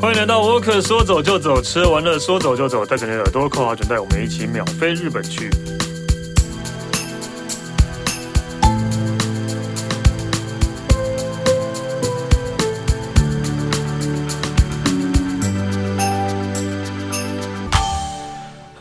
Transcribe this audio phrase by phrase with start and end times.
[0.00, 5.50] 欢迎来到沃克，说走就走，吃完了说走就走，带着你的耳朵扣好准带，我们一起秒飞日本去。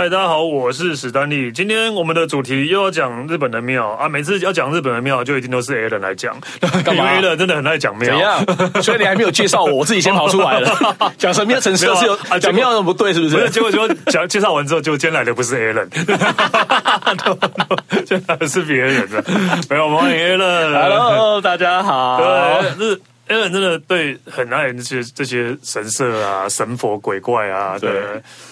[0.08, 1.52] 嗨，大家好，我是史丹利。
[1.52, 4.08] 今天我们的主题又要讲日本的庙啊！
[4.08, 6.34] 每次要讲日本的庙，就一定都是 Alan 来讲，
[6.86, 8.08] 干嘛？Alan 真的很爱讲庙。
[8.08, 8.82] 怎样？
[8.82, 10.74] 所以你还没有介绍我，我自己先跑出来了。
[11.20, 12.40] 讲什么样城市是有啊？
[12.40, 13.50] 讲庙不对，是不是？
[13.50, 15.90] 结果就讲介绍完之后，就今天来的不是 Alan，
[18.06, 19.22] 今天来的是别人的。
[19.70, 20.72] 没有，欢迎 Alan。
[20.72, 22.62] Hello，大家好。
[22.62, 23.02] 对，是。
[23.30, 27.92] Alan 真的对很爱这些这些神社啊、神佛鬼怪啊，对，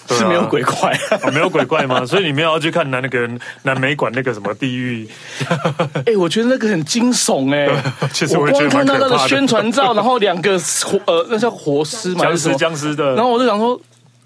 [0.06, 2.04] 对啊、是没有鬼怪、啊 哦，没有鬼怪吗？
[2.04, 3.28] 所以你们要去看南那个
[3.62, 5.08] 南美馆那个什么地狱？
[6.04, 7.82] 哎、欸，我觉得那个很惊悚哎、欸。
[8.12, 12.20] 其实我，我光看到那个宣传照，然后两个活呃，那叫活尸嘛？
[12.20, 13.14] 僵尸僵尸的。
[13.14, 13.80] 然后我就想说。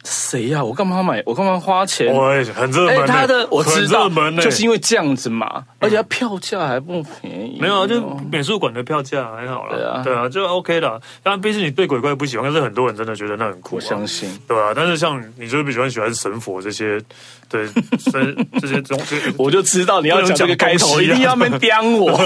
[0.05, 0.65] 谁呀、啊？
[0.65, 1.23] 我干嘛买？
[1.27, 2.13] 我干嘛花钱？
[2.13, 3.07] 我很热门、欸。
[3.07, 7.59] 他的我知道，门就是因为这样子嘛，而且他票价还不便宜。
[7.61, 9.77] 没有啊，就美术馆的票价还好啦。
[9.77, 10.89] 对啊，对啊，就 OK 的。
[11.23, 13.79] 当然，毕竟你对鬼怪不喜欢，但是很多人真的觉得那很酷、啊。
[13.79, 14.73] 我相信，对啊。
[14.75, 17.01] 但是像你就是不喜欢喜欢神佛这些，
[17.49, 17.67] 对
[18.11, 22.17] 神 这些东西，我就知道你要讲这个开头，啊、一定要没刁我。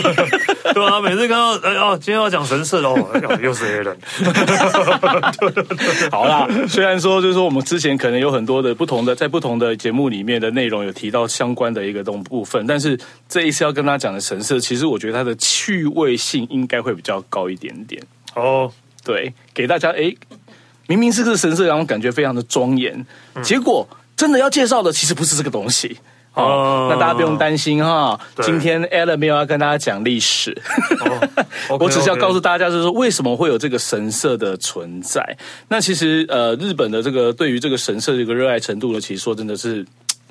[0.72, 2.96] 对啊，每次看到哎哦，今天要讲神社哦，
[3.42, 3.96] 又是黑人。
[6.10, 8.44] 好啦，虽然说就是说我们之前可能有很。
[8.44, 18.02] 很多的不同的，在不同的节目里面的内容有提到相关的一个东部分，但是这一次要跟他讲的神社，其实我觉得它的趣味性应该会比较高一点点
[18.34, 18.70] 哦。
[19.02, 20.14] 对，给大家哎，
[20.88, 25.96] 明明是个神社，然后感觉非常的庄严，嗯、结果真的要介绍的其实不是这个东西。
[26.34, 28.18] 哦，那大家不用担心哈。
[28.42, 30.56] 今天 Alan 没有要跟大家讲历史，
[31.80, 35.36] 我只是要告诉大家，就是说为什么会有这个神社的存在。
[35.68, 39.84] 那其实呃，日本的这个对于这个神社的一个热爱程度呢，其实说真的是。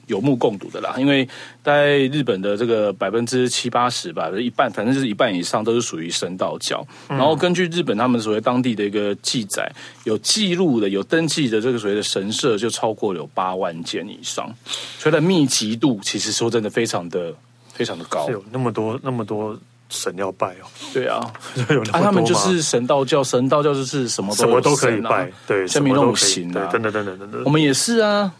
[0.07, 1.27] 有目共睹的啦，因为
[1.63, 6.85] 在日本的这个百分之七八十吧，一半，反正就是一半以上都是属于神道教。
[7.07, 9.71] 然后根据日本他们所谓当地的一个记载，
[10.03, 14.45] 有记录的、有登记的这个所谓的神社就超过了有八万间以上，
[14.99, 17.33] 所以它的密集度其实说真的非常的
[17.73, 18.25] 非常的高。
[18.25, 19.57] 是有那么多那么多
[19.89, 20.67] 神要拜哦？
[20.93, 21.31] 对啊，
[21.69, 28.33] 有啊，他们就是神道教，神道教就是什么都、啊、什么都可以拜，对，像米龙行啊，等等等等等等，我们也是啊。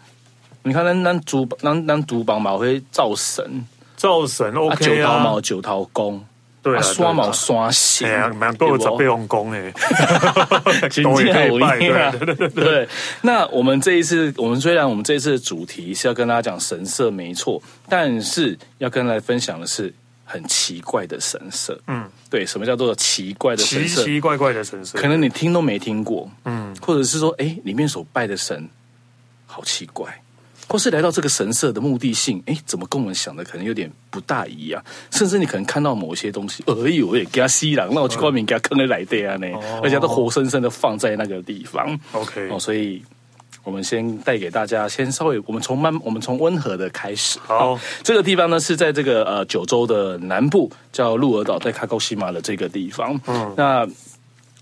[0.66, 3.66] 你看，咱咱主咱咱主榜嘛会造神，
[3.96, 6.24] 造神 OK 啊，九桃毛九桃公，
[6.62, 9.70] 对啊，刷毛刷神，哎呀，蛮多十八王公哎，
[11.04, 12.88] 都可以拜，对对对。
[13.20, 19.92] 那我们这一次，我们虽然我们这一次的主题是要跟大家讲神社，没错，但是要跟大家分享的是
[20.24, 21.78] 很奇怪的神社。
[21.88, 24.00] 嗯，对，什么叫做奇怪的神社？
[24.02, 28.66] 奇奇怪怪的神社，可能你听都没听过，嗯，或者是说，哎，里面所拜的神
[29.46, 30.22] 好奇怪。
[30.74, 34.84] 或是来到这个神社的目的性，哎，怎么跟我们想的可能有点不大一样？
[35.12, 39.46] 甚至你可能看到某些东西，哎呦，也给他吸了，那我去外面给他坑了来的啊呢，
[39.84, 41.96] 而且都活生生的放在那个地方。
[42.10, 43.00] OK，哦，所以
[43.62, 47.38] 我们先带给大家，先稍微我们从慢，我们从温和的开始。
[47.44, 53.16] 好，这个地方呢是在这个呃九州的南部，叫鹿儿岛，在卡高西马的这个地方。
[53.28, 53.88] 嗯，那。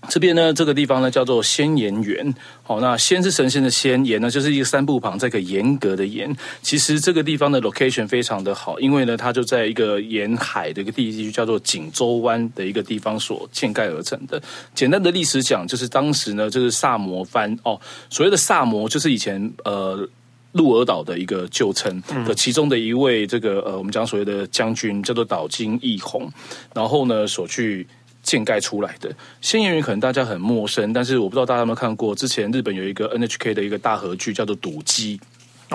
[0.09, 2.35] 这边呢，这个地方呢叫做仙岩园。
[2.61, 6.35] 好，那仙是神仙的仙，岩呢就是一个三部旁，这个严格的严。
[6.61, 14.41] 其实这个地方的 location 非常的好，因为呢，它就在一个沿海的一个地区，叫做锦州湾的一个地方所建盖而成的。
[14.75, 20.07] 简单的历史讲，就是当时呢，就是萨摩藩哦，所谓的萨摩就是以前呃
[20.51, 26.29] 鹿儿岛的一个旧称的其中的一位这个呃我们讲所谓的将军叫做岛津义弘，
[26.73, 27.87] 然后呢所去。
[28.23, 35.19] 建盖出来的仙演员可能大家很陌生，但是我不知道大家有没有看过，之前日本有一个 NHK 的一个大合剧叫做《赌鸡》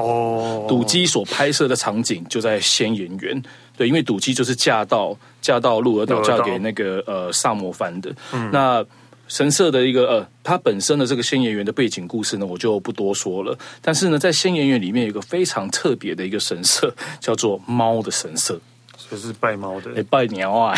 [0.03, 3.43] 哦，赌鸡所拍摄的场景就在仙岩园。
[3.77, 8.13] 对，因为赌鸡就是嫁到嫁到鹿儿岛，嫁给那个呃萨摩藩的。
[8.33, 8.85] 嗯、那
[9.29, 13.57] 神社的一个呃，它本身的这个仙岩园的背景故事呢，我就不多说了。
[13.83, 18.59] 但是呢，在仙岩园里面有一个非常特别的一个神社，叫做猫的神社，
[19.11, 20.75] 就是拜猫的，哎，拜鸟啊。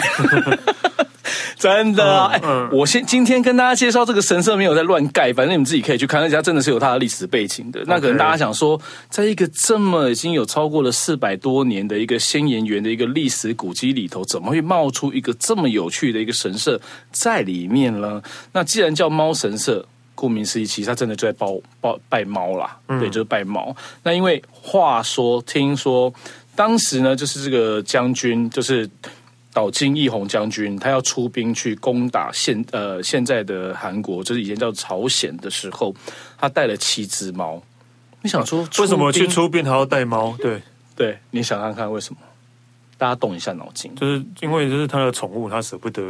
[1.61, 7.85] 真的我先今天跟大家介绍这个神社没有在乱盖，反正你们自己可以去看，那家真的是有它的历史背景的。
[7.87, 8.81] 那可能大家想说，
[9.11, 16.81] 在一个这么已经有超过了四百多年的一个仙岩园的一个历史古迹里头，怎么会冒出一个这么有趣的一个神社
[17.13, 18.23] 在里面呢？
[18.53, 19.85] 那既然叫猫神社，
[20.15, 21.47] 顾名思义，其实它真的就在拜
[21.83, 23.77] 拜拜猫啦，对，就是拜猫。
[24.03, 26.11] 那因为话说，听说
[26.57, 28.89] 当时呢，就是这个将军就是。
[29.53, 35.95] 岛津义弘将军，他要出兵去攻打现呃现在的韩国，就是以前叫朝鲜的时候，
[36.39, 37.61] 他带了七只猫。
[38.23, 40.37] 你想说为什么去出兵还要带猫？
[40.39, 40.63] 对
[40.95, 42.21] 对，你想看看为什么？
[43.01, 46.03] 大家动一下脑筋，就是因为就是他的宠物，他舍不得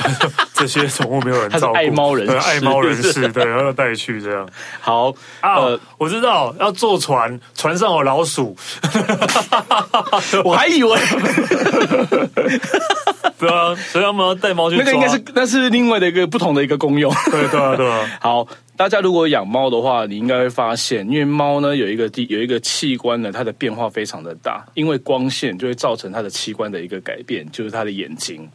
[0.52, 4.46] 这些宠物没有人照顾，爱猫人士，爱猫人士， 对，然后带去这样。
[4.78, 5.10] 好
[5.40, 8.54] 啊，呃、我知道要坐船，船上有老鼠，
[10.44, 11.00] 我还以为，
[13.38, 14.76] 对啊，所以他们要带猫去。
[14.76, 18.06] 那个应该是那是另外的一个不同的一个功用，对对啊对啊。
[18.20, 18.46] 好。
[18.76, 28.48] 大家如果养猫的话，你应该会发现，因为猫呢有一个地有一个器官呢，它的变化非常的大，因为光线就会造成它的器官的一个改变，就是它的眼睛，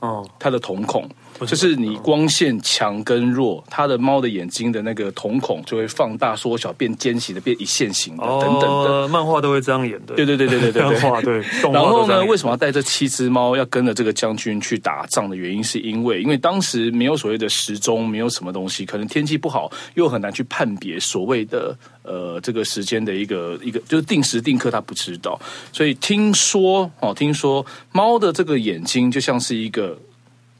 [0.00, 1.08] 哦，它的瞳孔。
[1.46, 9.08] 就是你光线强跟弱，它的猫的眼睛的那个瞳孔就会放大、缩小、变尖形的、变一线形的等等的。
[9.08, 10.14] 漫画都会这样演的。
[10.14, 11.38] 对对对对对对，漫画对。
[11.72, 25.38] 然后呢，为什么要带这七只猫要跟着这个将军去打仗的原因，是因为因为当时没有所谓的时钟，没有什么东西，可能天气不好，又很难去判别所谓的呃这个时间的一个一个就是定时定刻，他不知道。
[25.72, 29.98] 所以听说哦，听说猫的这个眼睛就像是一个。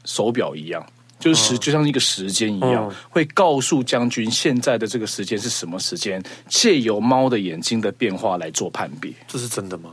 [0.09, 0.83] 手表一样，
[1.19, 9.13] 就是时，就像一个时间一样，会告诉将军现在的这个时间是什么时间，借由猫的眼睛的变化来做判别。
[9.27, 9.91] 这是真的吗？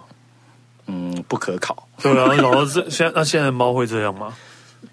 [0.86, 1.86] 嗯，不可考。
[2.00, 4.34] 对啊，然后这现在那现在猫会这样吗？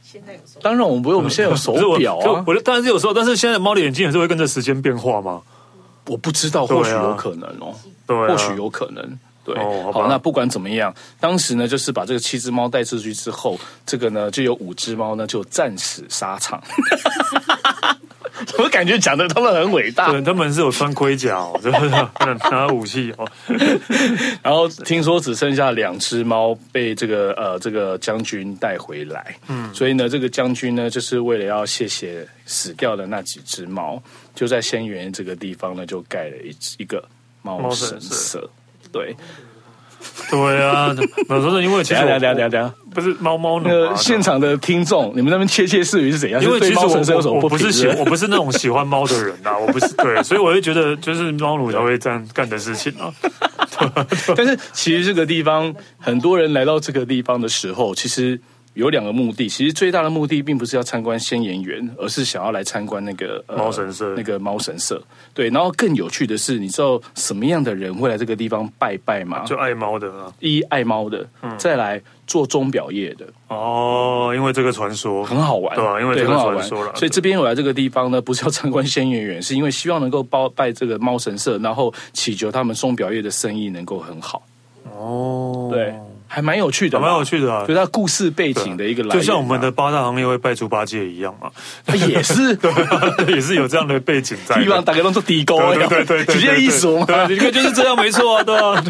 [0.02, 2.44] 现在有手，当然我们不会，我们现在有手表啊。
[2.46, 5.42] 我当然是有时候，但是现在猫的眼睛也是会跟着时间变化吗？
[6.08, 7.74] 我不知道，或许有可能哦，
[8.06, 9.20] 对，或许有可能。
[9.44, 16.62] 对，哦、好，好，那不管怎么样，当时呢，就是把这个七只猫带出去之后，这个呢，就有五只猫呢就战死沙场。
[18.58, 23.30] 我感觉讲的他们很伟大，对，他们是有穿盔甲，哦，就是拿武器哦。
[24.44, 34.02] 然后听说只剩下两只猫被这个呃这个将军带回来，嗯，所以呢，这个将军呢，就是为了要谢谢死掉的那几只猫，
[34.36, 37.04] 就在仙原这个地方呢，就盖了一一个
[37.42, 38.50] 猫神社。
[38.94, 39.14] 对，
[40.30, 40.96] 对啊，
[41.28, 46.42] 我说是因为其实等下等下等下，不是猫猫那个现场的听众，你们那边窃窃私语是怎样？
[46.42, 53.12] 因为其实我我我不是喜我不是那种喜欢猫的人呐，我不是对，所以我会觉得就是猫奴才会这样干的事情啊。
[54.38, 58.40] 但是其实这个地方很多人来到这个地方的时候，其实。
[58.74, 64.10] 有两个目的，其实最大的目的并不是要参观仙岩园，而是想要来参观那个猫神社。
[64.10, 65.02] 呃、那个猫神社，
[65.34, 65.50] 对。
[65.50, 69.44] 然后更有趣的是，你知道什么样的人会来这个地方拜拜吗？
[69.46, 73.26] 就爱猫的啊，一爱猫的，嗯、再来做钟表业的。
[73.50, 76.96] 哦，因为这个传说很好玩，对啊，因为这个传说了。
[76.96, 84.42] 所以这边我来这个地方呢，不是要参观仙岩园，是因为希望能够包拜这个猫神社，然后祈求他们钟表业的生意能够很好。
[84.92, 85.94] 哦，对。
[86.34, 87.64] 还蛮有趣的，蛮有趣的啊！
[87.68, 91.52] 就它故事背景的一个来源，就像我们的八大行业会拜猪八戒一样嘛，
[92.08, 92.58] 也是，
[93.30, 94.56] 也是有这样的背景在。
[94.64, 98.84] 地方大家都做地沟，对对对，直接一说，对，应该就是这样，没错啊，对啊。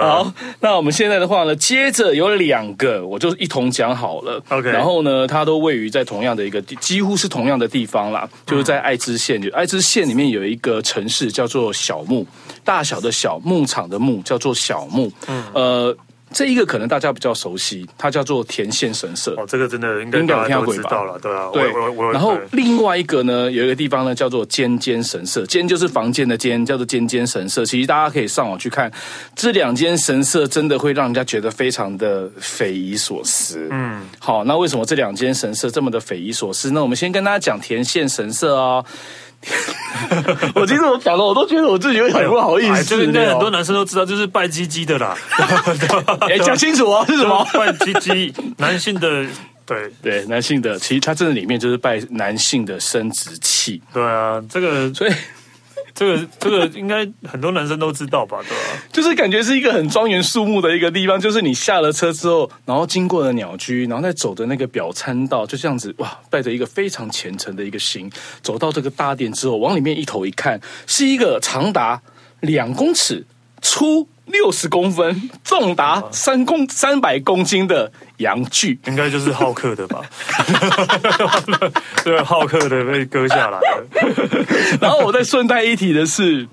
[0.00, 4.40] 好，那我们现在的话呢，接着有两个，我就一同讲好了。
[4.50, 12.24] OK，然后呢，它都位于在同样的一个地，几乎是同样的地方啦，就是在爱知县，就爱知县里面有一个城市叫做小牧，
[12.64, 14.99] 大小的小牧场的牧叫做小牧。
[15.28, 15.96] 嗯，呃，
[16.32, 19.34] 这一个可能大家比较熟悉，它叫做田县神社。
[19.36, 21.50] 哦，这个真的应该大家都知道了，对啊。
[21.52, 21.64] 对，
[22.12, 27.64] 然后另外一个呢，有一个地方呢叫做尖尖神社，尖就是房间的尖，叫做尖尖神社。
[27.66, 28.90] 其实大家可以上网去看，
[29.34, 33.66] 这两间神社真的会让人家觉得非常的匪夷所思。
[33.70, 36.70] 嗯，好，那为什么这两间神社这么的匪夷所思？
[36.70, 38.84] 那我们先跟大家讲田县神社哦。
[40.54, 42.84] 我其实我讲了，我都觉得我自己有点不好意思。
[42.84, 45.16] 就是应该很多男生都知道，就是拜鸡鸡的啦。
[46.28, 47.46] 哎，讲清楚啊，是什么？
[47.54, 49.24] 拜鸡鸡，男性的，
[49.64, 50.78] 对对，男性的。
[50.78, 53.80] 其实它这里面就是拜男性的生殖器。
[53.92, 55.12] 对啊，这个所以。
[55.94, 58.38] 这个这个应该很多男生都知道吧？
[58.42, 58.82] 对吧？
[58.92, 68.10] 就是感觉是一个很庄严肃穆的一个地方，就是你下了车之后，然后经过了鸟居，然后再走的那个表参道，就这样子哇，带着一个非常虔诚的一个心，
[68.42, 72.00] 走到这个大殿之后，往里面一头一看，是一个长达
[72.40, 73.26] 两公尺、
[73.60, 80.02] 粗六十公分、重达三公三百公斤的羊具，应该就是浩克的吧？
[82.04, 83.86] 对，浩克的被割下来了。
[84.80, 86.48] 然后我再顺带一提的是，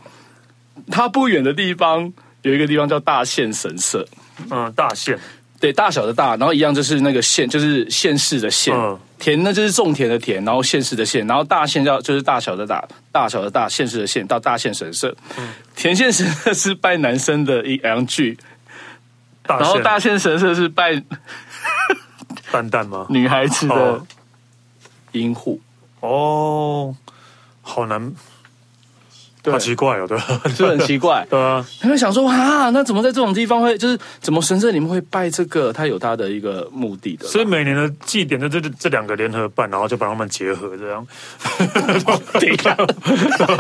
[0.92, 4.08] 它不远的地方有一个地方叫大县神社。
[4.52, 5.18] 嗯，大县。
[5.60, 8.76] 对，大小的大，然后一样就是那个县，就是县市的县。
[8.76, 15.16] 嗯、田呢就是种田的田，然后县市的县，然后大县叫就是大小的大，大小的大，县市的县，到大县神社。
[15.38, 18.38] 嗯、田县神社是拜男生的一两句，
[19.48, 21.02] 然后大县神社是拜
[22.52, 23.08] 蛋蛋吗？
[23.10, 24.06] 女孩子的
[25.14, 25.60] 阴户
[26.02, 26.96] 哦，
[27.62, 28.14] 好难。
[29.52, 30.18] 好奇怪哦，对，
[30.54, 31.66] 就很奇怪， 对啊。
[31.82, 35.72] 他们想说啊，那怎么在这种地方会，就是怎么神社里面会拜这个？
[35.74, 37.28] 他有他的一个目的的。
[37.28, 41.06] 所以每年的祭典就这这两个联合办，然后就把他们结合这样。
[42.40, 42.78] 对呀，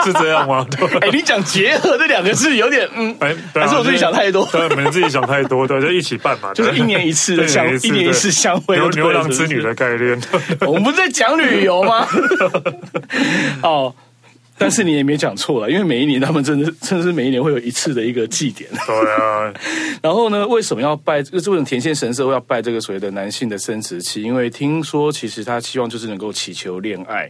[0.03, 0.65] 是这样吗？
[1.01, 4.46] 哎，你讲结合这两个字有点嗯，哎，还是我自己想太多？
[4.51, 10.20] 对，没自己想太多，对，就一起办嘛，就是一年一次的相，一年一次相会，牛郎织女的概念。
[10.62, 12.08] 我们不是在讲旅游吗？
[13.62, 13.94] 哦。
[14.60, 18.70] 但是你也没讲错了，因为每一年他们真的， 真的是每一年会有一次的一个祭典。
[18.88, 19.54] 对啊。
[20.02, 21.22] 然后呢，为什么要拜？
[21.22, 24.22] 就是为什么田县神社要拜这个所谓的男性的生殖器？
[24.22, 27.30] 因为听说其实他希望就是能够祈求恋爱，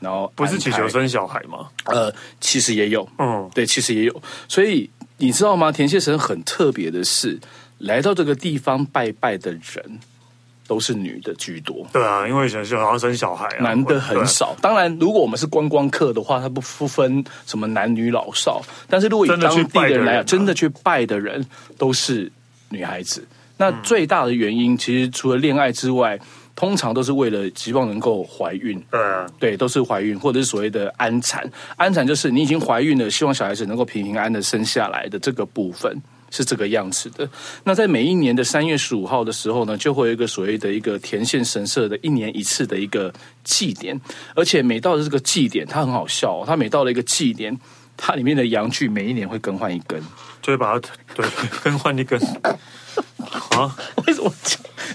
[0.00, 1.68] 然后不是祈求生小孩吗？
[1.86, 4.22] 呃，其实也有，嗯，对，其实也有。
[4.48, 5.72] 所以你知道吗？
[5.72, 7.38] 田县神很特别的是，
[7.78, 10.00] 来到这个地方拜拜的人。
[10.68, 14.54] 都是女的居多，对啊，因为想想好像生小孩，啊，男的很少。
[14.60, 18.60] 当然，如果我们是观光客的话，他不不分什么男女老少。
[18.86, 21.42] 但是如果以当地人来讲，真的去拜的人
[21.78, 22.30] 都是
[22.68, 23.26] 女孩子。
[23.56, 26.20] 那最大的原因，其实除了恋爱之外，
[26.54, 28.78] 通常都是为了希望能够怀孕。
[28.90, 31.50] 对啊，对，都是怀孕，或者是所谓的安产。
[31.76, 36.00] 安产就是你已经怀孕了，希望小孩子能够平平安安的生下来的这个部分。
[36.30, 37.28] 是这个样子的。
[37.64, 43.12] 那在每一年的三月十五号的时候呢，就会有一个所谓的一个田县神社的一年一次的一个
[43.44, 44.00] 祭典，
[44.34, 47.58] 而且每到的这个祭典，它很好笑哦，它每到了一个祭典，
[47.96, 50.00] 它里面的阳具每一年会更换一根，
[50.42, 51.26] 就会把它对
[51.62, 52.20] 更换一根
[53.50, 53.76] 啊？
[54.06, 54.32] 为什么？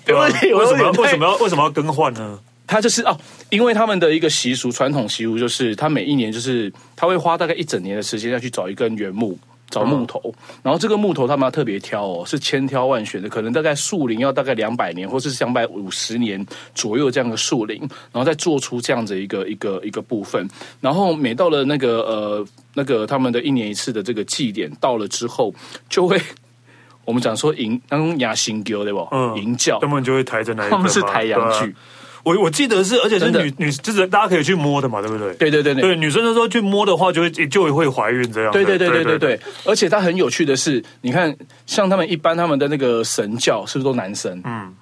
[0.06, 2.40] 对啊，为什么要为什么要为什么要更换呢？
[2.66, 3.16] 它就是哦，
[3.50, 9.38] 因为他们的一个习俗，传统习俗就是，他每一年就是他会花大概一整年的时间要去找一根原木。
[9.74, 17.80] 找木头，然后这个木头他们要特别挑哦，是千挑万选的，可能大概树龄要大概两百年，或是两百五十年左右这样的树龄，
[18.12, 20.48] 然后再做出这样子一个一个一个部分。
[20.80, 25.52] 然后每到了那个呃那个他们的一年一次的这个祭典到了之后，
[25.90, 26.22] 就会
[27.04, 29.08] 我们讲说迎那种雅新教对不？
[29.12, 31.76] 嗯，迎教，他们就会抬着那一，他们是抬阳具。
[32.24, 35.34] 我我记得是，而且是女女，就是大家可以去摸的嘛，对不对？
[35.36, 38.52] 对对对对，对女生的时候去摸的话，就会就会怀孕这样。
[38.54, 44.42] 对对对对对对，而且它很有趣的是，你看，像他们一般他们的那个神教是不是都男生？
[44.46, 44.74] 嗯，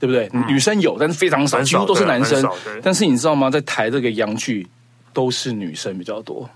[0.00, 0.30] 对不对？
[0.48, 2.42] 女生有，但是非常少，几乎都是男生。
[2.82, 3.50] 但是你知道吗？
[3.50, 4.66] 在台这个洋剧
[5.12, 6.48] 都是女生比较多，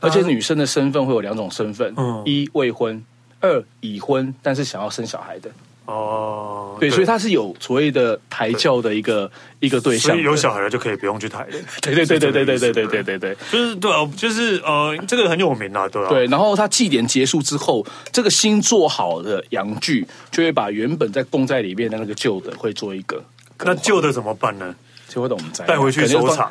[0.00, 3.04] 而且女生的身份会有两种身份：一未婚，
[3.40, 5.50] 二已婚，但是想要生小孩的。
[5.86, 11.52] 哦，对，所以他是有所谓的抬轿的一个一个对象，所以有小孩了就可以不用去抬 了。
[11.82, 16.08] 对对对对对对对对对对对，就是对啊，就是呃，这个很有名啊，对啊。
[16.08, 23.22] 对，然后他祭典结束之后，这个新做好的阳具就会把原本在供在里面的那个旧的会做一个，
[23.58, 24.74] 那旧的怎么办呢？
[25.08, 26.50] 就会懂在带回去收藏，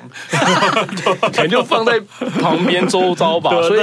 [1.22, 2.00] 可能就放在
[2.40, 3.50] 旁边周遭吧。
[3.64, 3.82] 所以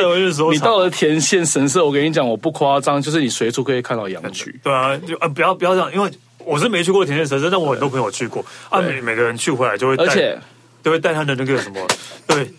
[0.50, 4.52] 你到了田县神社，我跟你讲，我不夸张，就是你随处可以看到羊群。
[4.62, 8.80] 对啊，就啊，不要不要这样，因为我是没去过田县神社，但我很多朋友去过啊。
[8.80, 10.38] 每每个人去回来就会带，而且
[10.82, 11.86] 都会带他的那个什么，
[12.26, 12.50] 对。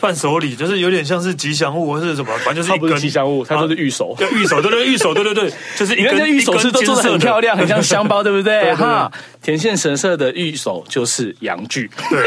[0.00, 8.74] 伴手礼就是有点像是吉祥物，或是什么，反正就是一根吉祥物，它都是玉手，对玉手，对对玉手，对对对， 就是一根玉手是都做的很漂亮，很像香包，对不对？
[8.74, 9.10] 哈，
[9.42, 12.26] 田县神社的玉手就是阳具，对，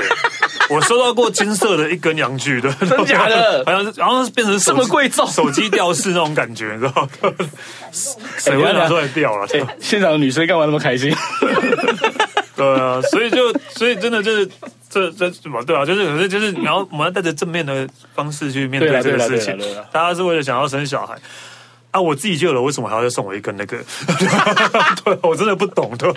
[0.70, 3.64] 我收到过金色的一根阳具的，真假的？
[3.68, 7.32] 好像是，然后变成这么贵重，手机吊饰那种感觉，你知道吗？
[8.38, 9.48] 谁会拿出来吊了？
[9.80, 11.14] 现场的女生干嘛那么开心？
[12.56, 14.50] 对啊，所以就所以真的就是。
[14.89, 15.86] 这这什么对啊？
[15.86, 19.58] 就是可是就是 你要我们要带着正面的方式去面对这个事情。
[19.91, 21.15] 大家是为了想要生小孩
[21.91, 22.00] 啊！
[22.00, 23.77] 我自己就有了，为什么还要再送我一根那个？
[25.03, 26.08] 对，我真的不懂的。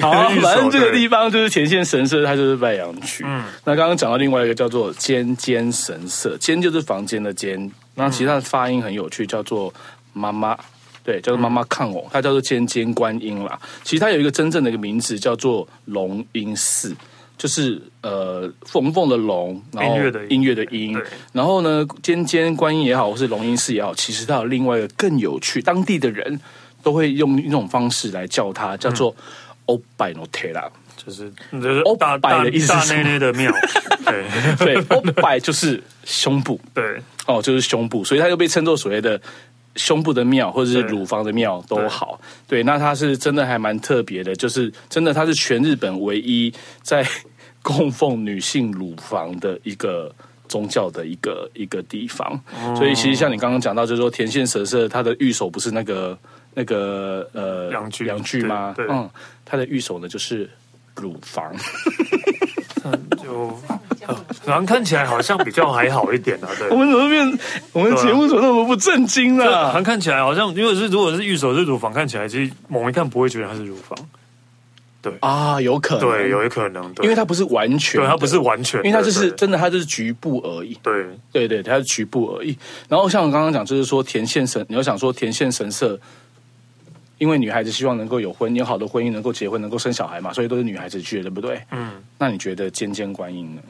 [0.00, 3.22] 好， 反正这个地方就是前线神社，它就是拜阳区。
[3.26, 9.72] 嗯，那刚刚讲到另外一个叫做间间神社，间就是房间的间，那其实它的发音很有趣，叫做
[10.12, 10.58] 妈妈。
[11.04, 13.60] 对，叫做妈妈看偶，它叫做尖尖观音啦。
[13.82, 16.96] 其实它有一个真正的一个名字，叫做龙音寺，
[17.36, 19.96] 就是呃凤凤的龙，然后
[20.30, 20.98] 音乐的音。
[21.32, 26.40] 然后呢，尖尖观音也好，或是龙音寺也好，其实它有另外一个更有趣，当地的人
[26.82, 29.14] 都会用一种方式来叫它，叫做
[29.66, 33.52] 欧拜诺特拉，就是就是欧拜的意思是大内内的庙。
[34.06, 34.24] 对
[34.56, 39.20] 对，欧拜就是胸部，对哦，就是胸部，所以它又被称作所谓的。
[39.76, 46.52] 胸部的庙或者是乳房的庙都好，对，对，那它是真的还蛮特别的，就是真的它是全日本唯一
[46.82, 47.04] 在
[47.62, 50.14] 供奉女性乳房的一个
[50.46, 52.38] 宗教的一个一个地方，
[52.76, 56.16] 所以其实像你刚刚讲到，就是说田县神社它的御守不是那个
[56.52, 58.04] 那个呃两具。
[58.04, 58.74] 两具吗？
[58.78, 59.08] 嗯，
[59.44, 60.48] 它的御守呢就是
[60.94, 61.52] 乳房。
[63.22, 63.56] 就
[64.44, 66.48] 反正看起来好像比较还好一点啊。
[66.58, 67.38] 对，我们怎么变？
[67.72, 69.66] 我们节目怎么那么不正经呢？
[69.66, 73.96] 好像看起来好像，因为是如果是玉手是乳房，看起来其实猛一看不会觉得它是乳房。
[75.00, 80.78] 对啊，有可能，对，有可能，因为它不是完全，对，它不是完全，因为它就是真的，它就是局部而已。
[80.82, 82.56] 对，对对，它是局部而已。
[82.88, 85.98] 然后像我刚刚讲，就是说田线神，你要想说田线神社。
[87.24, 91.58] 因为女孩子希望能够有婚有好的婚姻，能够结婚，能够生小孩嘛，所以都是女孩子去的，对不对？
[91.70, 91.92] 嗯。
[92.18, 93.62] 那你觉得尖尖观音呢？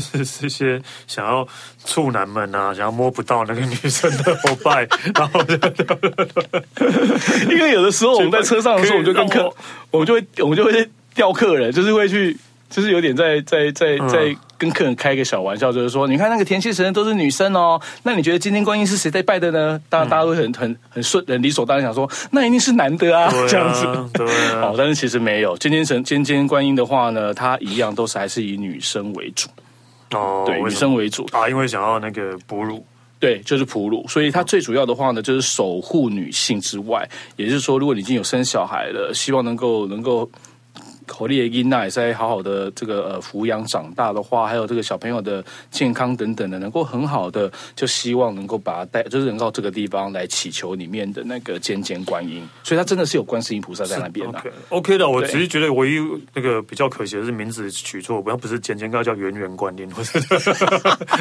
[0.00, 1.46] 是是些想要
[1.84, 5.54] 处男们啊，想要摸不到那个女生的膜拜，然后就
[7.54, 9.54] 因为有的时候我们在车上的时候，我们就跟客，
[9.92, 12.36] 我们就会我们就会钓客人，就是会去。
[12.68, 19.80] 就是有点在在在在跟客人开一个小玩笑，就是说，你看那个田县神都是女生哦，那你觉得今天观音是谁在拜的呢？
[19.88, 23.84] 当然大家都会很很很顺很理所当然想说，那一定是男的啊，这样子。
[24.14, 24.26] 对，
[24.62, 29.48] 哦，但是其实没有尖尖神尖尖观音的话呢，它一样都是还是以女生为主
[30.12, 32.84] 哦，对，女生为主啊，因为想要那个哺乳，
[33.20, 40.30] 对，就是哺乳，所以它最主要的话呢，就是守护女性之外，也就是说，如果你已经有生小孩了，希望能够能够。
[41.06, 54.38] 口力的音那也是好好的这个呃抚养长大的话，还有这个小朋友的健康等等的，能够很好的，就希望能够把他带，就是能到这个地方来祈求里面的那个尖尖观音，所以他真的是有观世音菩萨在那边的。
[54.68, 56.00] OK, okay 的，我只是觉得唯一
[56.34, 59.88] 那个比较可惜的是名字取错，不要不是尖尖，应该叫圆圆观音，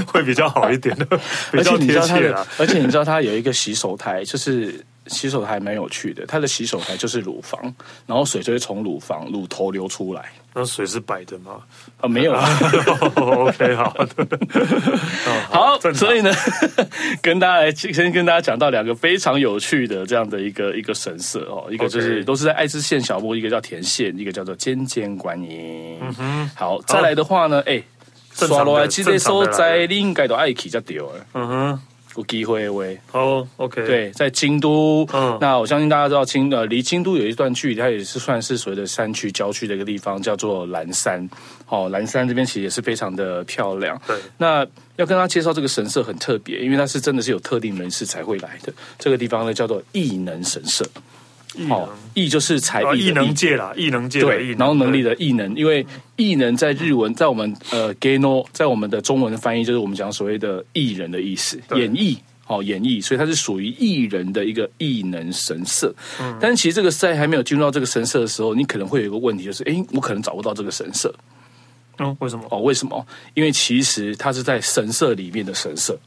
[0.07, 1.05] 会比较好一点的，
[1.51, 2.45] 比较贴切啊。
[2.57, 4.83] 而且你知道他有一个洗手台，就是。
[5.07, 7.61] 洗手台蛮有趣的，它的洗手台就是乳房，
[8.05, 10.31] 然后水就会从乳房乳头流出来。
[10.57, 11.57] 那水是白的吗？
[11.99, 12.47] 啊，没有啊。
[13.15, 14.39] OK，好的。
[15.51, 16.31] 好，所以呢，
[17.21, 25.99] 跟大家来先跟大家讲到两个非常有趣的这样的一个一个神社哦，一个就是都是在爱知县小牧，一个叫田县，一个叫做尖尖观音。
[26.01, 26.49] 嗯哼。
[26.55, 27.83] 好，再来的话呢，哎，
[28.31, 31.01] 刷落来，其实所在你应该都爱去才对。
[31.33, 31.81] 嗯哼。
[32.15, 41.29] 有机会喂，好，OK，对，在京都，嗯，那我相信大家知道京呃，离京都有一段距离，它也是算是所谓的山区郊区的一个地方，叫做岚山。
[41.67, 43.99] 哦，岚山这边其实也是非常的漂亮。
[44.07, 48.71] 对，那要跟大家介绍这个神社很特别，因为它是真的是有特定人士才会来的。
[48.97, 50.85] 这个地方呢叫做异能神社。
[51.69, 55.85] 好，艺就是才艺，艺能界啦，艺能界对，然后能力的异能，因为
[56.17, 65.93] 异能在日文，在我们呃 Geno，在我们的中文的翻译就是我们讲所谓的艺人的意思，演绎，好演绎，所以它是属于艺人的一个异能神社。
[66.19, 71.13] 嗯，但是其实这个赛还没有进入到这个神社的时候，你可能会有一个问题，就是哎，我可能找不到这个神社。
[71.99, 72.45] 嗯，为什么？
[72.51, 73.05] 哦，为什么？
[73.33, 75.97] 因为其实它是在神社里面的神社，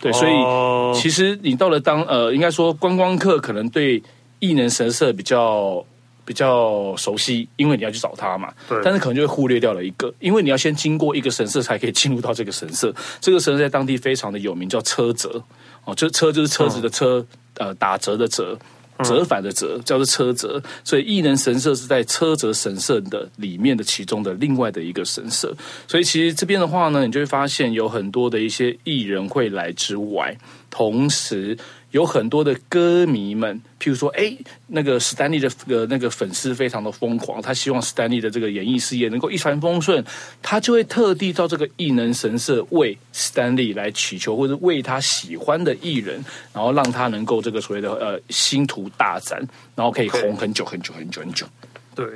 [0.00, 4.02] 对，所以其实你到了当呃，应该说观光客可能对。
[4.40, 5.84] 异能神社比较
[6.24, 8.52] 比较熟悉，因为你要去找他嘛。
[8.68, 8.78] 对。
[8.84, 12.94] 但是可能就会忽略掉了一个，因为你要先经过一个神社才可以进入到这个神社。
[13.20, 15.42] 这个神社在当地非常的有名，叫车辙
[15.84, 17.24] 哦，就车就是车子的车，
[17.54, 18.58] 嗯、呃，打折的折，
[19.02, 20.62] 折返的折，叫做车折。
[20.84, 25.56] 所以异能神社是在车折神社的里面的其中的另外的一个神社。
[25.86, 30.36] 所以其实这边的话呢，你就会发现有很多的一些艺人会来之外，
[30.68, 31.56] 同时。
[31.90, 40.04] 有很多的歌迷们，譬如说，哎，那个史丹利的呃那个粉丝非常的疯狂，他希望史丹利的这个演艺事业能够一帆风顺，
[40.42, 46.22] 他就会特地到这个异能神社为史丹利来祈求，或者为他喜欢的艺人，
[46.52, 49.40] 然后让他能够这个所谓的呃星途大展，
[49.74, 51.46] 然后可以红很久很久很久很久。
[51.94, 52.06] 对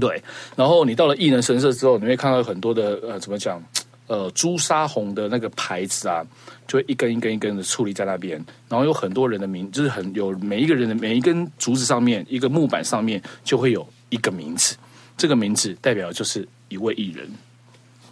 [0.00, 0.22] 对，
[0.56, 3.62] 然后你到了异能神社之后，你会看到很多的呃怎么讲？
[4.08, 6.24] 呃，朱砂红的那个牌子啊，
[6.66, 14.76] 就会一根一根一根的矗立在那边，然后有很多人的名，就是很有每一个人的每一根竹子上面，一个木板上面就会有一个名字，
[15.16, 17.30] 这个名字代表就是一位艺人。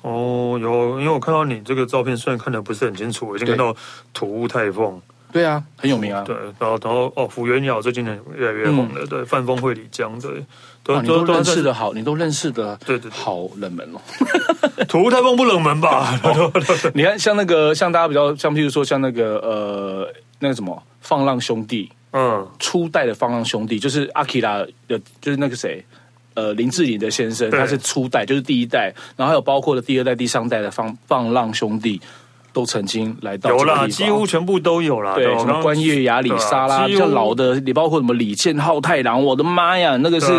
[0.03, 3.75] 哦，有，因为我看到你这个照片，虽然看的不是很清楚，我已经看到
[4.13, 5.01] 土屋太凤。
[5.33, 6.23] 对啊，很有名啊。
[6.23, 8.05] 对，然后然后哦，福原遥最近
[8.37, 9.01] 越来越红了。
[9.03, 10.45] 嗯、对，范丰会里江，对，
[11.03, 13.99] 你都认识的好，你都认识的，对对，好冷门哦。
[14.89, 16.19] 土屋太凤不冷门吧？
[16.23, 16.53] 哦、
[16.95, 25.85] 你看，像那个，像大家比较，像譬如说，像那个呃，那个什么放浪兄弟，嗯，初代的放浪兄弟，就是阿基拉的，就是那个谁，
[26.35, 32.01] 呃，林志玲的先生，他是初代，就是第一代，然后还有包括了第二代、第三代的放放浪兄弟。
[32.57, 35.15] 都曾经来到，有啦，几乎全部都有啦。
[35.15, 40.33] 对，什么关月亚里沙啦，比较老的，你包括什么李健浩太郎，我的妈呀，那个是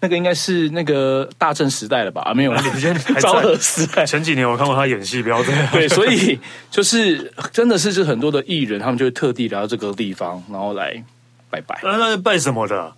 [0.00, 2.20] 那个应该是那个大正时代了吧？
[2.26, 2.62] 啊，没有啦，
[3.20, 4.04] 昭和 时代。
[4.04, 5.66] 前几年我看过他演戏，不要这样。
[5.72, 6.38] 对，所以
[6.70, 11.02] 就是真的是是很多的艺人，他们就会特地来到这个地方，然后来
[11.48, 11.80] 拜拜。
[11.82, 12.92] 那那是拜什么的？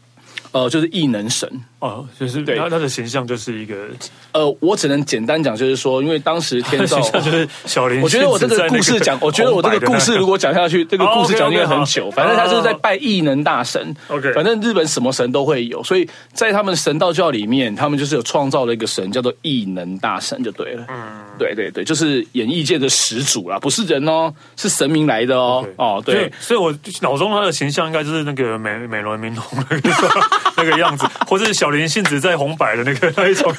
[0.54, 3.88] 呃，就是异能神哦，就是对他他的形象就是一个
[4.30, 12.08] 呃，我只能简单讲，就是说，因为当时天照 就是小林，我觉得我这个故事讲，我觉得我这个故事如果讲下去，这个故事讲应该很久。
[12.12, 20.86] 反正他就是在拜异能大神，OK，反正日本什么神都会有，所以在他们神道教里面，他们就是有创造了一个神叫做异能大神就对了。
[20.88, 25.66] 嗯，对对对，就是演艺界的始祖啦，不是人哦，是神明来的哦。
[25.74, 29.90] 哦，对，所以我脑中他的形象应该就是那个美美轮明宏那个。
[30.56, 33.52] 那个样子，或者是小林幸子在红白的那个那一种，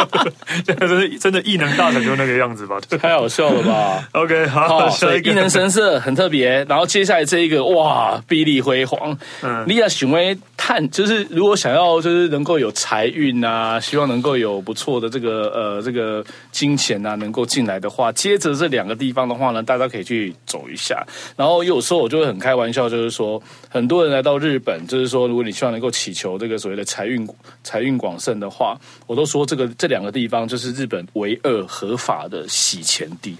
[0.64, 2.78] 真的是真的异能大神就那个样子吧？
[3.00, 6.64] 太好笑了吧？OK，好，好异能神色很特别。
[6.64, 9.16] 然后接下来这一个哇，臂力辉煌。
[9.42, 21.06] 嗯，你要询问探，就是如果想要就是能够有财运啊，希望能够有不错的这个呃这个金钱啊能够进来的话，接着这两个地方的话呢，大家可以去走一下。
[21.36, 26.38] 然后有时候我就会很开玩笑，就是说很多人来到日本，就是说如果你希望能够祈求。
[26.38, 27.26] 这个所谓的财运
[27.64, 33.36] 财运广盛的话，我都说这个这两个地方就是日本唯二合法的洗钱地。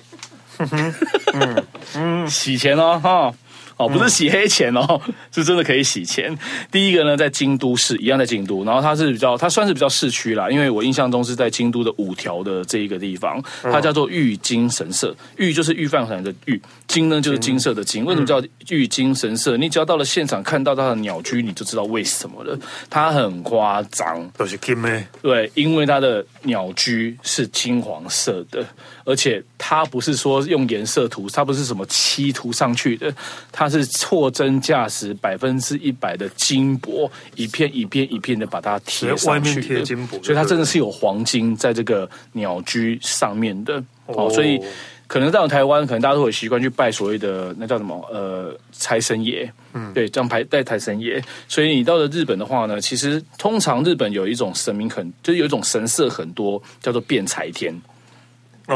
[1.32, 3.34] 嗯嗯，洗钱哦，哈。
[3.80, 5.00] 哦，不是洗黑钱哦，
[5.32, 6.36] 是真的可以洗钱。
[6.70, 15.16] 第一个呢，在京都市，一样在京都，然后它是比较，它算是比较市区啦，因为我印象中是在京都的五条的这一个地方，它叫做玉金神社。
[15.36, 18.04] 玉就是玉饭团的玉，金呢就是金色的金。
[18.04, 19.56] 为什么叫玉金神社？
[19.56, 22.58] 你只要到了现场看到它的鸟居，你就知道为什么了。
[22.90, 25.08] 它很夸张，都是金咩？
[25.22, 28.62] 对，因为它的鸟居是金黄色的，
[29.04, 33.10] 而且它不是说用颜色涂，它不是什么漆涂上去的，
[33.50, 33.70] 它。
[33.70, 44.28] 是货真价实，百分之一百的金箔，一片一片一片的把它贴上去的，所以它真的是有黄金在这个鸟居上面的哦。
[44.28, 44.60] 所以
[45.06, 51.22] 可能到台湾，可能大家都会习惯去拜所谓的那叫什么呃财神爷，嗯，对，这样拜拜财神爷。
[51.46, 57.72] 所以你到了日本的话呢，其实通常日本有一种神明很，就是有一种神社很多，叫做变财天。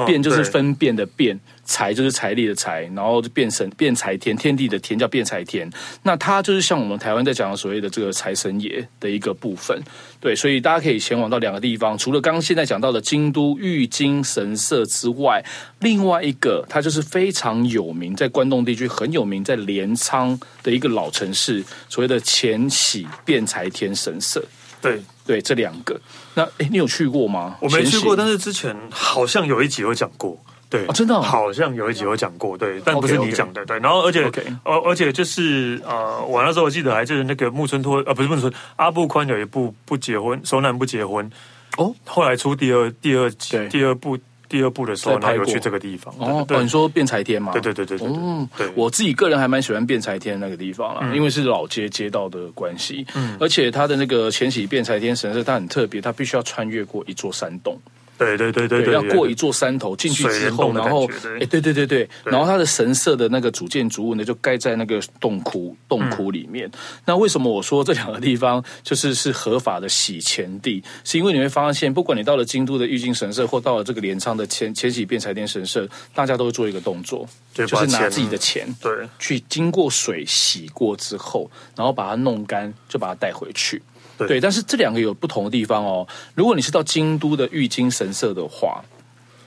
[0.06, 5.70] 弁就是分辨的辨，财就是财力的财，然后就变成变财天，天地的天叫变财天。
[6.02, 9.80] 那它就是像我们台湾在讲的所谓的这个财神爷的一个部分。
[10.20, 15.44] 对，所以大家可以前往到两个地方，除了刚刚现在讲到的京都玉京神社之外，
[15.80, 24.44] 另外一个它就是非常有名，在关东地区很有名，在镰仓的一个老城市，所谓的前喜变财天神社。
[24.90, 25.02] 对。
[25.26, 25.98] 对，这两个，
[26.34, 27.56] 那哎，你有去过吗？
[27.58, 30.38] 我没去过，但是之前好像有一集有讲过。
[30.68, 32.58] 对，哦、真的、哦，好像有一集有讲过。
[32.58, 33.64] 对，但不是你讲的。
[33.64, 34.82] 对，然后而且，而 Okay.
[34.84, 41.30] 而且就是呃，我那时候我记得还就是那个木村拓，呃，不是木村，阿部宽有一部不结婚，熟男不结婚。
[41.78, 44.18] 哦，后来出第二第二集第二部。
[44.48, 46.46] 第二部的时候，他有去这个地方哦。
[46.60, 47.52] 你说变财天吗？
[47.52, 48.08] 对对对对对。
[48.08, 53.06] 嗯，对，我自己个人还蛮喜欢变财天那个地方啦，因为是老街街道的关系。
[53.14, 57.78] 嗯，而且它的那个前喜变财天神社，它很特别，它必须要穿越过一座山洞。
[58.16, 61.08] 对对对对对，要过一座山头进去之后，然后
[61.40, 66.70] 哎，对对对对，然后它的神社的那个主建筑物呢，就盖在那个洞窟洞窟里面。
[67.04, 70.82] 那为什么我说这两个地方就是是合法的洗钱地？
[71.02, 83.82] 是因为你会发现，不管你到了京都的玉京神社，或到了这个镰仓的浅浅喜弁财天神社，大家都会做一个动作，就是拿自己的钱，对，去经过水洗过之后，然后把它弄干，就把它带回去。
[84.18, 86.06] 对，对，但是这两个有不同的地方哦。
[86.34, 88.84] 如果你是到京都的玉金神社的话，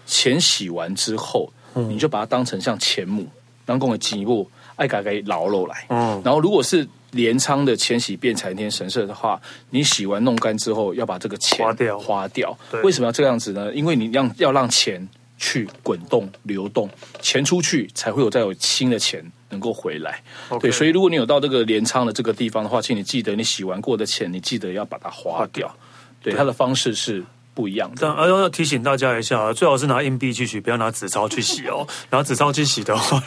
[0.06, 3.28] 钱洗完之后，嗯、你就把它当成像钱母，
[3.66, 5.86] 当供的积木，爱改改牢肉来。
[5.90, 12.00] 嗯，然后如果是镰仓的千禧变财天神社的话，你洗完弄干之后，要把这个钱花掉。
[12.00, 12.58] 花掉。
[12.84, 13.74] 为什么要这样子呢？
[13.74, 16.90] 因为你让要让钱去滚动流动，
[17.22, 19.24] 钱出去才会有再有新的钱。
[19.50, 20.22] 能够回来.
[20.60, 25.74] 对，所以如果你有到这个镰仓的这个地方的话，请你记得，你洗完过的钱，你记得要把它花掉。
[26.22, 27.24] 对，它的方式是
[27.58, 27.96] 不一样的。
[28.02, 31.88] 但而要提醒大家一下，最好是拿硬币去洗，不要拿纸钞去洗哦。
[32.12, 33.20] 拿纸钞去洗的话，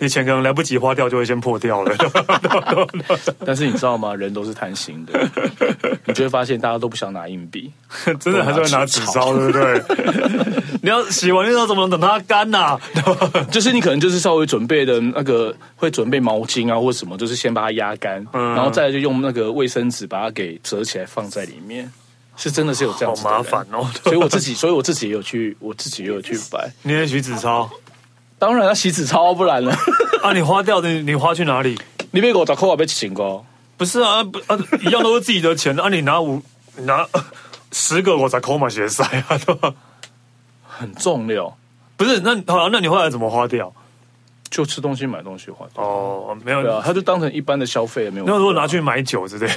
[0.00, 1.94] 你钱可能来不及花掉，就会先破掉了。
[3.46, 4.12] 但是你知道吗？
[4.16, 5.30] 人都是贪心的，
[6.06, 7.70] 你就会发现大家都不想拿硬币，
[8.18, 9.82] 真的还是会拿纸钞，对不对？
[10.82, 12.76] 你要洗完，你要怎么能等它干呐？
[13.52, 21.90] 就是你可能就是稍微准备的那个，会准备毛巾啊，或者什么，就是先把它压干，嗯、然后再来就用那个卫生纸把它给折起来放在里面。
[22.40, 23.88] 是真的是有这样子，好麻烦哦。
[24.02, 26.72] 所以我自己，所以我自己也有去，我自己也有去摆。
[26.82, 27.68] 你也洗纸钞？
[28.38, 29.70] 当然要洗纸钞，不然呢？
[30.24, 31.78] 啊，你花掉的，你花去哪里？
[32.12, 33.44] 你别给我找扣啊，别请过。
[33.76, 35.88] 不是啊，不啊，一样都是自己的钱啊。
[35.90, 36.42] 你拿五，
[36.76, 37.06] 你拿
[37.72, 39.74] 十个我才扣嘛，鞋塞啊，对吧？
[40.66, 41.54] 很重要，
[41.96, 42.20] 不是？
[42.20, 43.72] 那好，那你后来怎么花掉？
[44.50, 48.26] 就吃东西买东西花哦，没有，对啊，他就当成一般的消费，没有。
[48.26, 49.48] 那如果拿去买酒之类，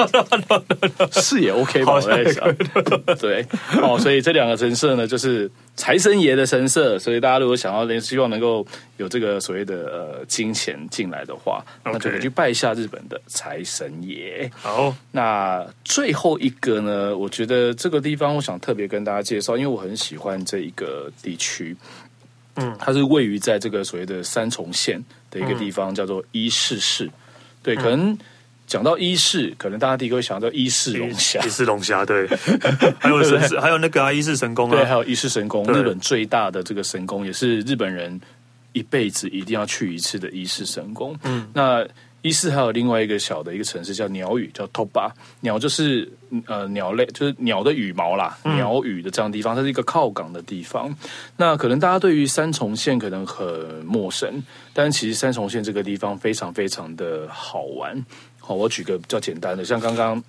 [1.12, 1.94] 是也 OK 吧？
[1.94, 2.54] 我在想，
[3.18, 3.46] 对，
[3.80, 8.66] 哦，所以这两个神社呢，就是财神爷的神社，所以大家如果想要，希望能够
[8.98, 14.50] 有这个所谓的呃金钱进来的话，那就可以去拜一下日本的财神爷。
[14.60, 21.74] 好，那最后一个呢，我觉得这个地方我想特别跟大家介绍，因为我很喜欢这一个地区。
[22.56, 27.10] 嗯，它是位于在这个所谓的三重县的一个地方，嗯、叫做伊势市。
[27.62, 28.16] 对，可能
[28.66, 32.26] 讲到伊势，可能大家第一个会想到伊势龙虾，伊势龙虾，对。
[32.98, 38.20] 还有神，还有那个啊，伊势神宫啊，对，还有伊势神宫，日本最大的这个神宫，也是日本人
[38.72, 41.16] 一辈子一定要去一次的伊势神宫。
[41.24, 41.86] 嗯，那。
[42.22, 45.10] 伊势还有另外一个小的一个城市叫鸟语，叫 Toba。
[45.40, 46.10] 鸟就是
[46.46, 50.94] 呃鸟类，就是鸟的羽毛啦，嗯、鸟语的这样的地方，它是一个靠港的地方。
[51.36, 53.46] 那可能大家对于三重县可能很
[53.84, 58.04] 陌生，但其实三重县这个地方非常非常的好玩。
[58.38, 60.22] 好，我举个比较简单的，像刚刚。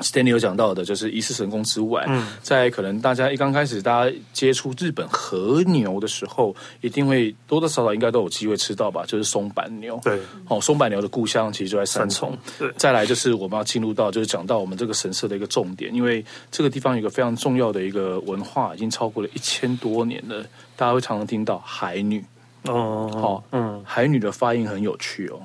[0.00, 9.04] Stanley 有讲到的，就是伊势神功之外，嗯、在可能大家一刚开始大家接触日本和牛的时候，一定会多多少少应该都有机会吃到吧？
[9.06, 10.00] 就是松板牛。
[10.02, 12.36] 对，哦，松板牛的故乡其实就在三重。
[12.58, 20.42] 对，再来就是我们要进入到，就是讲到我们这个神社的一个重点，因为这个地方有一个非常重要的一个文化，已经超过了一千多年了。
[20.76, 22.24] 大家会常常听到海女。
[22.64, 25.40] 哦，好、哦，嗯，海女的发音很有趣哦。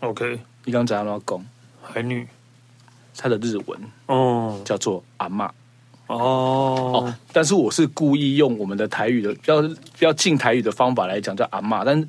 [0.00, 1.46] OK，你刚讲到讲
[1.82, 2.26] 海女。
[3.16, 4.60] 它的日文哦。
[4.64, 5.48] 叫做阿嬷。
[6.06, 6.16] 哦。
[6.92, 12.06] 哦，但是我是故意用我们的台语的比较比较近台语的方法来讲叫阿嬷，但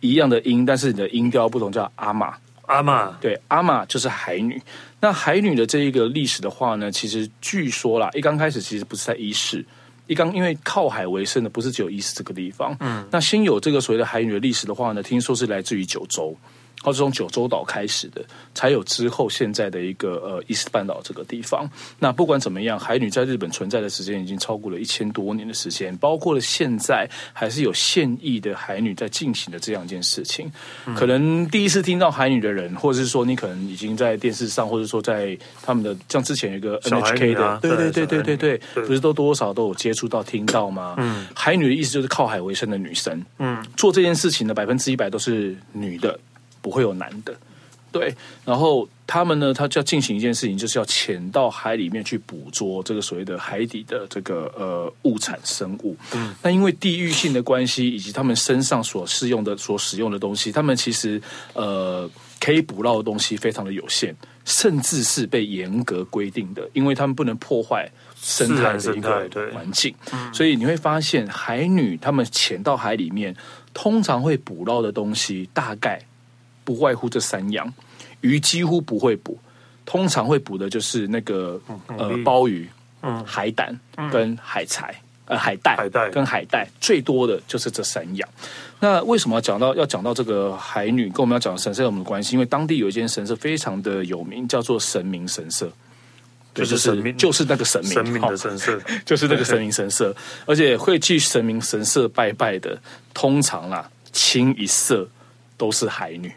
[0.00, 2.32] 一样的音，但是你的音调不同，叫阿嬷。
[2.66, 3.12] 阿嬷。
[3.20, 4.60] 对阿嬷就是海女。
[5.00, 9.64] 那海女的这一个历史的话呢，其实据说啦，一刚开始其实不是在伊势，
[10.06, 16.36] 一刚因为靠海为生的不是只有伊势这个地方，嗯，那先有这个所谓的海女的历史的话呢，听说是来自于九州。
[16.82, 18.22] 它是从九州岛开始的，
[18.54, 21.68] 才有之后现在的一个呃伊势半岛这个地方。
[21.98, 30.50] 那不管怎么样，海女在日本存在的时间已经超过了一千多年的时间，包括了现在还是有现役的海女在进行的这样一件事情。
[30.86, 40.96] 嗯、可能第一次听到海女的人，或者是说你可能已经在电视上，或者说在他们的像之前有一个 NHK 的，对对对对对对，不是都多少都有接触到听到吗？
[40.98, 43.24] 嗯，海女的意思就是靠海为生的女生。
[43.38, 46.18] 嗯，做这件事情的百分之一百都是女的。
[46.62, 47.36] 不会有男的，
[47.90, 48.14] 对。
[48.46, 55.94] 然后他们呢，他就要进行一件事情，就是要潜到海里面去捕捉这个所谓的海底的这个呃物产生物。
[56.14, 56.34] 嗯。
[56.42, 61.20] 那因为地域性的关系，以及他们身上所适用的、所使用的东西，他们其实
[61.52, 62.08] 呃
[62.40, 69.94] 可以捕捞的东西非常的有限，甚至是被严格规定的，因为他们不能破坏生态的一个环境。
[70.12, 70.32] 嗯。
[70.32, 73.36] 所以你会发现，海女他们潜到海里面，
[73.74, 76.00] 通常会捕捞的东西大概。
[76.64, 77.72] 不外乎这三样，
[78.20, 79.38] 鱼几乎不会捕，
[79.84, 81.60] 通常会捕的就是那个
[81.98, 82.68] 呃鲍鱼、
[83.02, 83.78] 嗯、海胆
[84.10, 84.94] 跟海柴、
[85.26, 86.10] 呃海带、海带。
[86.10, 88.28] 跟海带，最多的就是这三样。
[88.80, 92.34] 那为什么要讲到要讲到这个海女跟我们要讲的神社有什么关系？
[92.34, 95.70] 因为当地有一间神社非常的有名，叫做神明神社，
[96.52, 100.14] 就是神明，就是那个神明神明的神社， 就是那个神明神社，
[100.46, 102.76] 而且会去神明神社拜拜的，
[103.14, 105.08] 通常啦清一色
[105.56, 106.32] 都是海女。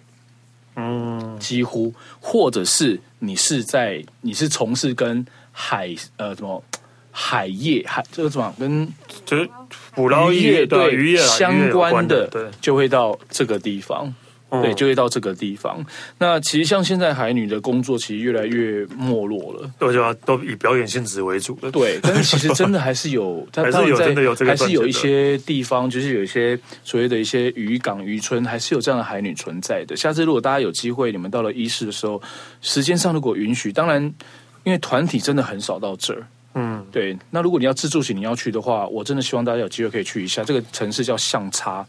[0.76, 6.62] 嗯，几乎，或者是你是在你是从事跟海呃什么
[7.12, 8.88] 海业海这个什么跟
[9.26, 9.50] 就是
[9.94, 14.14] 捕捞业对渔业相关的，对，就会到这个地方。
[14.50, 15.84] 对，就会到这个地方。
[16.20, 21.72] 那其实像现在海女的工作，其实越来越没落了，都就都以表演性质为主了。
[21.72, 29.96] 对，但是其实真的还是有， 还是有真的有这个，还是有一些地方，就是有一些所谓的一些渔港、渔村，还是有这样的海女存在的。
[29.96, 32.22] 下次如果大家有机会，你们到了伊势的时候，
[32.62, 34.02] 时间上如果允许，当然，
[34.64, 36.28] 因为团体真的很少到这儿。
[36.54, 37.18] 嗯，对。
[37.32, 40.44] 那如果你要自助型你要去的话，我真的希望大家有机会可以去一下。
[40.44, 41.86] 这个城市叫相差，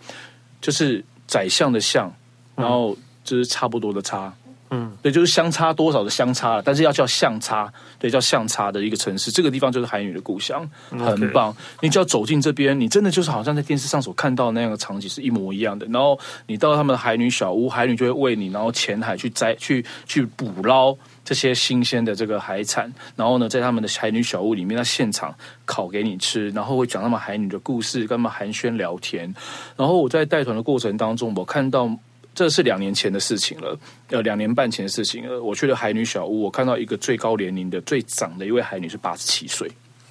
[0.60, 2.12] 就是宰相的相。
[2.56, 4.32] 然后就是差不多的差，
[4.70, 11.54] 嗯，对，就是相差多少的相差，但是要叫相差，对，叫相差的一个城市，这个地方就是海女的故乡，很棒。
[11.80, 15.86] 你只要走进这边，你真的就是好像在电视上所看到的那样的场景是一模一样的。
[15.86, 25.32] 然后你到他们的海女小屋，海女就会喂你，然后潜海去摘、去去捕捞这些新鲜的这个海产，然后呢，在他们的海女小屋里面，他现场
[25.64, 29.32] 烤给你吃，然后会讲他们海女的故事，跟他们寒暄聊天。
[29.76, 31.88] 然后我在带团的过程当中，我看到。
[32.36, 33.78] 这是两年前的事情了，
[34.10, 35.26] 呃，两年半前的事情。
[35.26, 35.42] 了。
[35.42, 39.66] 我去了海女小屋，我看到一个最高年龄的、最长的一位海女是八十七岁，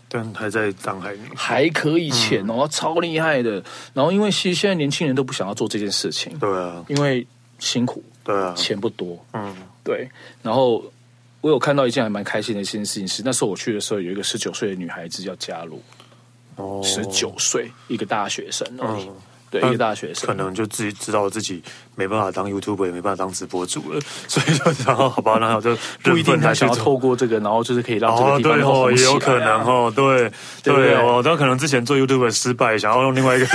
[0.09, 3.63] 但还在当海女，还可以潜哦，嗯、超厉害的。
[3.93, 7.25] 然后因为其实现在年轻人都不想要做这件事情，对啊，因为
[7.59, 10.09] 辛苦，对啊，钱不多，嗯，对。
[10.41, 10.83] 然后
[11.41, 15.79] 我有看到一件还蛮开心的一件事情是，那时候我去的时候，有一个十九岁的女孩子叫加入，
[16.55, 19.03] 哦，十九岁一个大学生而已。
[19.03, 19.15] 嗯
[19.49, 20.27] 对，一个大学生。
[20.27, 21.61] 可能就自己知道自己
[21.95, 30.31] 没办法当 YouTuber，也没办法当直播主了， 所以就然后好吧，然后就不一定他想要透过这个，然后就是可以让这个地方也有可能哦，对
[30.63, 33.45] 对哦，他可能之前做 YouTuber 失败，想要用另外一个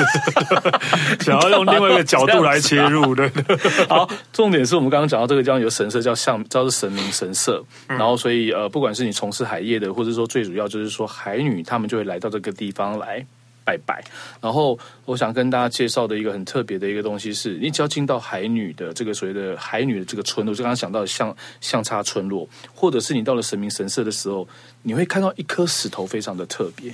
[1.21, 3.31] 想要用另外一个角度来切入，对。
[3.89, 13.25] 好，重点是我们刚刚讲到这个地方有神社叫像叫做神明神社，然后所以呃，不管是你从事海业的，或者说最主要就是说海女，他们就会来到这个地方来。
[13.71, 14.05] 拜拜。
[14.41, 24.49] 然后我想跟大家介绍的一个很特别的一个东西是，你只要进到海女的这个所谓的海女的这个村落，就刚刚讲到的相相差村落，或者是你到了神明神社的时候，
[24.83, 26.93] 你会看到一颗石头非常的特别，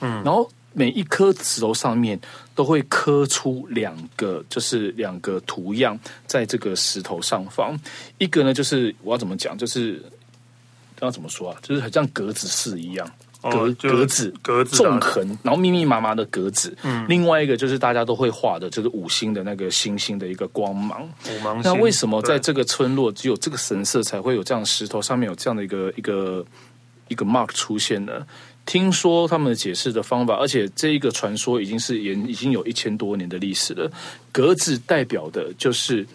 [0.00, 2.20] 嗯，然后每一颗石头上面
[2.54, 7.78] 都会刻出两个，就是两个图样在这个石头上方，
[8.18, 10.02] 一个呢就是我要怎么讲，就是
[11.00, 13.10] 要怎么说啊，就是很像格子式一样。
[13.42, 16.76] 格格子格子纵横，然后密密麻麻的格子。
[16.82, 21.08] 嗯，另外一个就是大家都会画的，就是五星的那个星星的一个光芒。
[21.30, 21.62] 五芒星。
[21.62, 26.44] 那为什么在这个村落只有这个神社才会有这样石头上面有这样的一个一个
[27.06, 28.26] 一个 mark 出现呢？
[28.66, 33.90] 听说他们的解释的方法，而且这一个传说已经是也已经有一千多年的历史了。
[34.30, 36.06] 格子代表的就是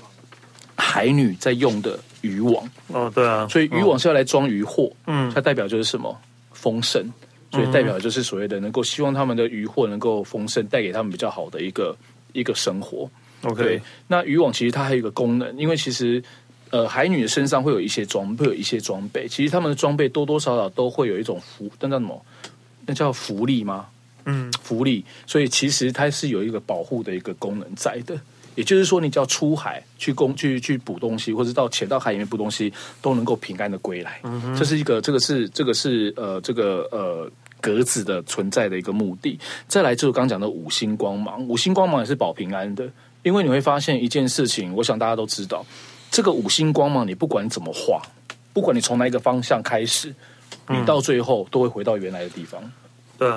[0.76, 2.70] 海女在用的渔网。
[2.90, 4.94] 哦，对啊，所以渔网是要来装渔获。
[5.08, 6.16] 嗯，它代表就是什么？
[6.64, 7.06] 丰盛，
[7.52, 11.94] 所以代表就是所谓的能够希望他们的渔获能够丰盛，带给他们比较好的一个
[12.32, 13.10] 一个生活。
[13.42, 16.24] OK，那渔网其实它还有一个功能，因为其实
[16.70, 22.26] 呃海女的身上会有一些装，会有一些装备，其实他们的装备多多少少都会有一种福，那叫什么？
[22.86, 23.88] 那叫福利吗？
[24.26, 25.04] 嗯，福利。
[25.28, 28.16] 所以其实它是有一个保护的一个功能在的。
[28.56, 34.22] 也就是说，你只要出海去攻去去捕东西，或者到潜到海里面捕东西，都能够平安的归来。
[34.58, 39.40] 这是一个，这个是这个是呃这个呃格子的存在的一个目的。
[39.68, 42.88] 再来就是刚讲的五星光芒，五星光芒也是保平安的，
[43.24, 45.66] 因为你会发现一件事情，我想大家都知道，
[46.12, 48.02] 这个五星光芒，你不管怎么画，
[48.54, 50.14] 不管你从哪一个方向开始，
[50.70, 52.62] 你到最后都会回到原来的地方。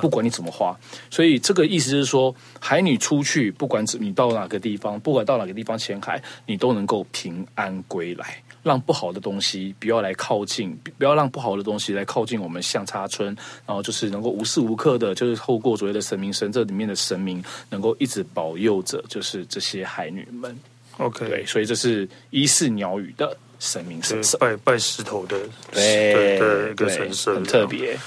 [0.01, 0.77] 不管你怎么花，
[1.11, 20.57] 所以这个意思是说，海女出去，不管你到哪个地方，不管到哪个地方潜海，你都能够平安归来，让不好的东西不要来靠近，不要让不好的东西来靠近我们相差村，然后就是能够无时无刻的，就是透过所谓的神明神这里面的神明，能够一直保佑着，就是这些海女们。
[20.99, 25.39] OK，对，所以这是伊势鸟语的神明神社，拜拜石头的，
[25.71, 27.99] 对对，对，一个神社，很特别。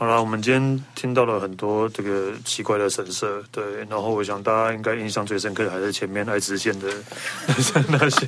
[0.00, 6.88] 好了，我们今天听到了很多这个奇怪的神社，对，然后我想大家应该印象最深刻的还是前面爱知县的
[7.88, 8.26] 那些，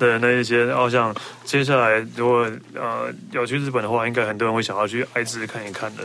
[0.00, 0.64] 对，那一些。
[0.64, 2.44] 然后像接下来如果
[2.74, 6.02] 呃要去日本的话，应该很多人会想要去爱知看一看的。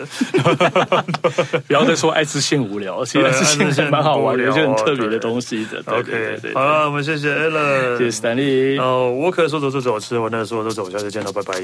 [1.66, 5.80] 不要再说爱知县无聊，其实爱知县蛮好玩的，有些很特别的东西的。
[5.92, 8.80] OK，好了，我们谢谢 Alan，谢谢 Stanley。
[8.80, 11.56] 哦，我可说走就走，吃完那说走就走，下次见了，拜拜。